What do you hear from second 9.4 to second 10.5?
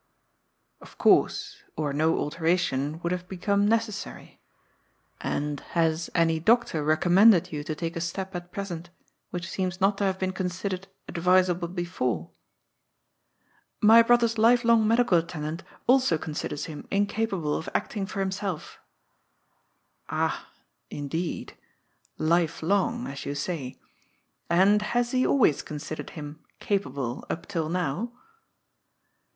seems not to have been